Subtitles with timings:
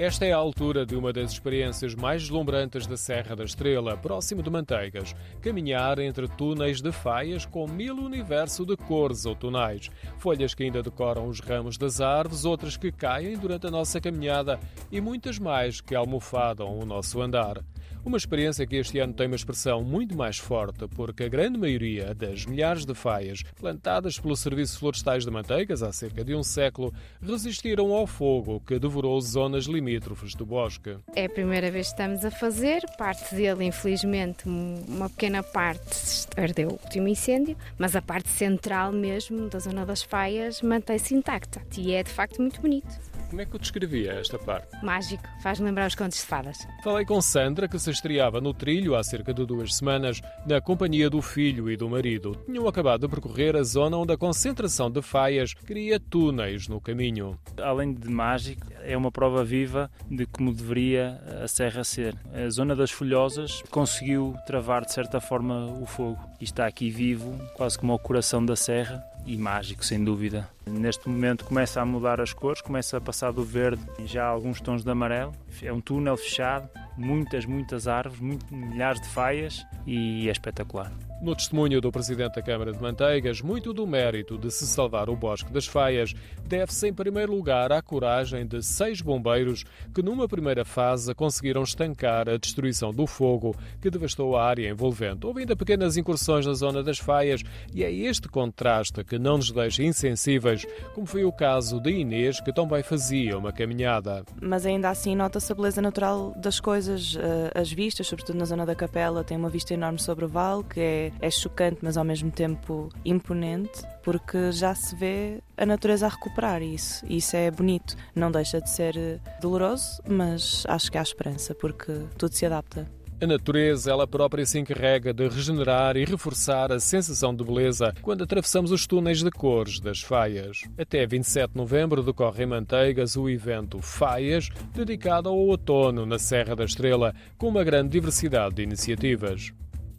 [0.00, 4.42] Esta é a altura de uma das experiências mais deslumbrantes da Serra da Estrela, próximo
[4.42, 5.14] de Manteigas.
[5.42, 9.90] Caminhar entre túneis de faias com mil universo de cores outonais.
[10.16, 14.58] Folhas que ainda decoram os ramos das árvores, outras que caem durante a nossa caminhada
[14.90, 17.62] e muitas mais que almofadam o nosso andar.
[18.02, 22.14] Uma experiência que este ano tem uma expressão muito mais forte, porque a grande maioria
[22.14, 26.94] das milhares de faias plantadas pelo Serviço Florestais de Manteigas há cerca de um século
[27.20, 30.96] resistiram ao fogo que devorou zonas limítrofes do bosque.
[31.14, 36.70] É a primeira vez que estamos a fazer, parte dele, infelizmente, uma pequena parte ardeu
[36.70, 41.92] o último incêndio, mas a parte central mesmo da zona das faias mantém-se intacta e
[41.92, 43.09] é de facto muito bonito.
[43.30, 44.84] Como é que eu descrevia esta parte?
[44.84, 46.58] Mágico, faz lembrar os contos de fadas.
[46.82, 51.08] Falei com Sandra, que se estreava no trilho há cerca de duas semanas, na companhia
[51.08, 52.36] do filho e do marido.
[52.44, 57.38] Tinham acabado de percorrer a zona onde a concentração de faias cria túneis no caminho.
[57.62, 62.16] Além de mágico, é uma prova viva de como deveria a serra ser.
[62.34, 67.38] A zona das folhosas conseguiu travar de certa forma o fogo e está aqui vivo,
[67.54, 70.48] quase como o coração da serra e mágico, sem dúvida.
[70.66, 74.82] Neste momento começa a mudar as cores, começa a passar do verde já alguns tons
[74.82, 75.32] de amarelo.
[75.62, 80.92] É um túnel fechado, muitas, muitas árvores, muito, milhares de faias e é espetacular.
[81.20, 85.14] No testemunho do Presidente da Câmara de Manteigas, muito do mérito de se salvar o
[85.14, 86.14] Bosque das Faias
[86.46, 92.26] deve-se, em primeiro lugar, à coragem de seis bombeiros que, numa primeira fase, conseguiram estancar
[92.26, 95.26] a destruição do fogo que devastou a área envolvente.
[95.26, 97.42] Houve ainda pequenas incursões na zona das Faias
[97.74, 102.40] e é este contraste que não nos deixa insensíveis, como foi o caso de Inês,
[102.40, 104.24] que também fazia uma caminhada.
[104.40, 108.64] Mas ainda assim nota-se a beleza natural das coisas, eh, as vistas, sobretudo na zona
[108.64, 112.04] da capela, tem uma vista enorme sobre o vale, que é é, chocante, mas ao
[112.04, 117.04] mesmo tempo imponente, porque já se vê a natureza a recuperar isso.
[117.08, 117.96] E isso é bonito.
[118.14, 122.86] Não deixa de ser eh, doloroso, mas acho que há esperança, porque tudo se adapta.
[123.22, 128.24] A natureza, ela própria, se encarrega de regenerar e reforçar a sensação de beleza quando
[128.24, 130.62] atravessamos os túneis de cores das Faias.
[130.78, 136.56] Até 27 de novembro decorre em Manteigas o evento Faias, dedicado ao outono na Serra
[136.56, 139.52] da Estrela, com uma grande diversidade de iniciativas.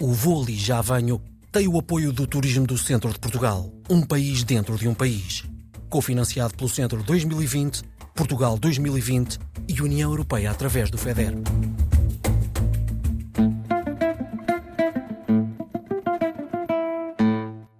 [0.00, 0.12] O
[0.42, 1.22] Ali Já Venho
[1.52, 5.44] tem o apoio do Turismo do Centro de Portugal, um país dentro de um país.
[5.88, 9.38] Cofinanciado pelo Centro 2020, Portugal 2020
[9.68, 11.34] e União Europeia através do FEDER.